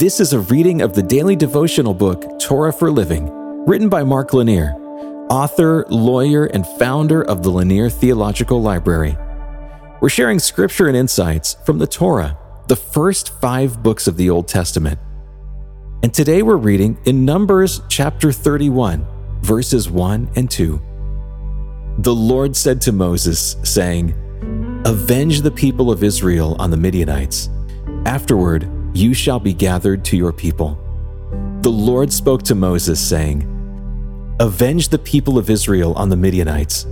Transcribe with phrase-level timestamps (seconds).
[0.00, 3.28] This is a reading of the daily devotional book, Torah for Living,
[3.66, 4.72] written by Mark Lanier,
[5.28, 9.14] author, lawyer, and founder of the Lanier Theological Library.
[10.00, 14.48] We're sharing scripture and insights from the Torah, the first five books of the Old
[14.48, 14.98] Testament.
[16.02, 19.06] And today we're reading in Numbers chapter 31,
[19.42, 20.80] verses 1 and 2.
[21.98, 24.14] The Lord said to Moses, saying,
[24.86, 27.50] Avenge the people of Israel on the Midianites.
[28.06, 30.78] Afterward, you shall be gathered to your people.
[31.62, 33.46] The Lord spoke to Moses, saying,
[34.40, 36.86] Avenge the people of Israel on the Midianites.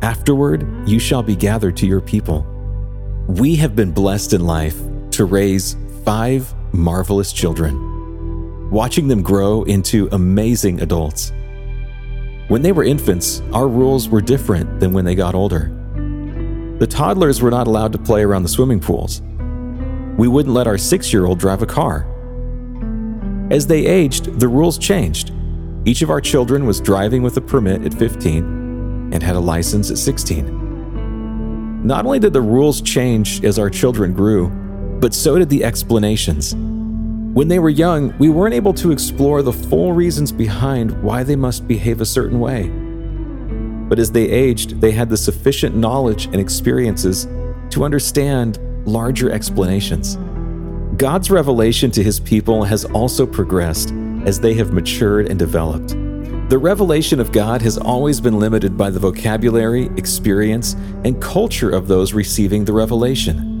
[0.00, 2.46] Afterward, you shall be gathered to your people.
[3.28, 5.76] We have been blessed in life to raise
[6.06, 11.32] five marvelous children, watching them grow into amazing adults.
[12.48, 15.70] When they were infants, our rules were different than when they got older.
[16.78, 19.20] The toddlers were not allowed to play around the swimming pools
[20.16, 22.06] we wouldn't let our six year old drive a car.
[23.50, 25.32] As they aged, the rules changed.
[25.84, 29.90] Each of our children was driving with a permit at 15 and had a license
[29.90, 31.84] at 16.
[31.86, 34.48] Not only did the rules change as our children grew,
[35.00, 36.56] but so did the explanations.
[37.36, 41.36] When they were young, we weren't able to explore the full reasons behind why they
[41.36, 42.68] must behave a certain way.
[43.88, 47.28] But as they aged, they had the sufficient knowledge and experiences
[47.70, 50.16] to understand larger explanations.
[50.96, 53.92] God's revelation to his people has also progressed
[54.24, 55.90] as they have matured and developed.
[56.48, 61.88] The revelation of God has always been limited by the vocabulary, experience, and culture of
[61.88, 63.52] those receiving the revelation.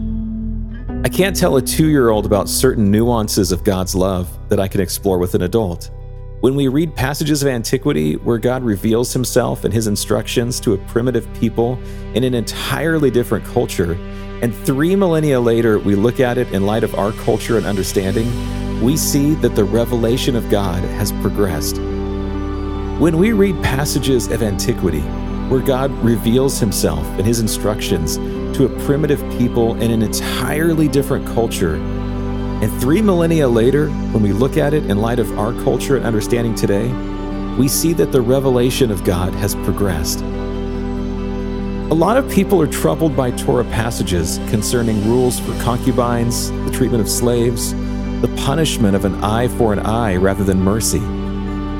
[1.04, 4.68] I can't tell a two year old about certain nuances of God's love that I
[4.68, 5.90] can explore with an adult.
[6.40, 10.78] When we read passages of antiquity where God reveals himself and his instructions to a
[10.86, 11.78] primitive people
[12.14, 13.94] in an entirely different culture,
[14.42, 18.30] and three millennia later, we look at it in light of our culture and understanding,
[18.82, 21.78] we see that the revelation of God has progressed.
[22.98, 25.00] When we read passages of antiquity,
[25.48, 28.16] where God reveals himself and his instructions
[28.56, 34.32] to a primitive people in an entirely different culture, and three millennia later, when we
[34.32, 36.92] look at it in light of our culture and understanding today,
[37.56, 40.22] we see that the revelation of God has progressed.
[41.88, 47.00] A lot of people are troubled by Torah passages concerning rules for concubines, the treatment
[47.00, 47.74] of slaves,
[48.22, 51.00] the punishment of an eye for an eye rather than mercy,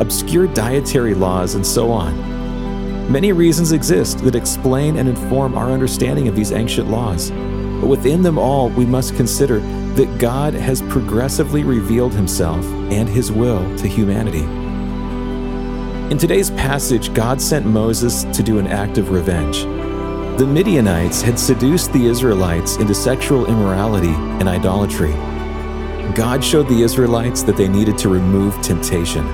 [0.00, 3.10] obscure dietary laws, and so on.
[3.10, 8.22] Many reasons exist that explain and inform our understanding of these ancient laws, but within
[8.22, 9.58] them all, we must consider
[9.96, 14.44] that God has progressively revealed himself and his will to humanity.
[16.12, 19.66] In today's passage, God sent Moses to do an act of revenge.
[20.36, 25.12] The Midianites had seduced the Israelites into sexual immorality and idolatry.
[26.14, 29.24] God showed the Israelites that they needed to remove temptation.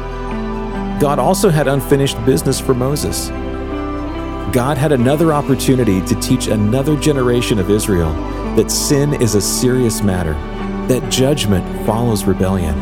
[1.01, 3.31] God also had unfinished business for Moses.
[4.55, 8.13] God had another opportunity to teach another generation of Israel
[8.55, 10.35] that sin is a serious matter,
[10.87, 12.77] that judgment follows rebellion.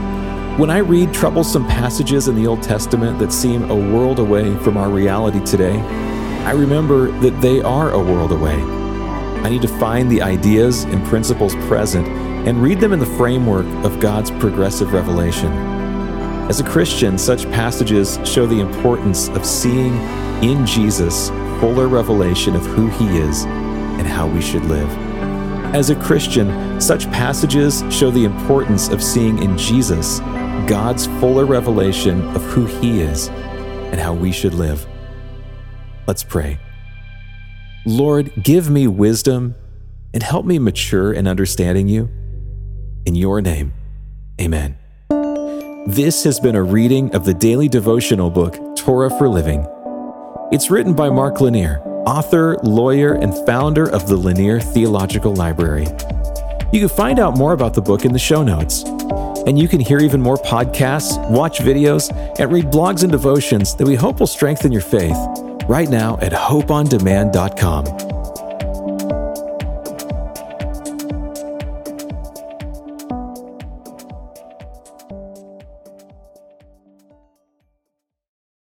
[0.59, 4.77] When I read troublesome passages in the Old Testament that seem a world away from
[4.77, 5.79] our reality today,
[6.45, 8.57] I remember that they are a world away.
[9.43, 13.67] I need to find the ideas and principles present and read them in the framework
[13.85, 15.53] of God's progressive revelation.
[16.49, 19.95] As a Christian, such passages show the importance of seeing
[20.43, 21.29] in Jesus
[21.61, 24.89] fuller revelation of who he is and how we should live.
[25.75, 30.19] As a Christian, such passages show the importance of seeing in Jesus
[30.67, 34.90] God's fuller revelation of who he is and how we should live.
[36.11, 36.59] Let's pray.
[37.87, 39.55] Lord, give me wisdom
[40.13, 42.11] and help me mature in understanding you.
[43.07, 43.73] In your name,
[44.41, 44.77] amen.
[45.87, 49.65] This has been a reading of the daily devotional book, Torah for Living.
[50.51, 51.79] It's written by Mark Lanier,
[52.09, 55.87] author, lawyer, and founder of the Lanier Theological Library.
[56.73, 58.83] You can find out more about the book in the show notes.
[59.47, 62.11] And you can hear even more podcasts, watch videos,
[62.41, 65.17] and read blogs and devotions that we hope will strengthen your faith
[65.71, 68.10] right now at hopeondemand.com.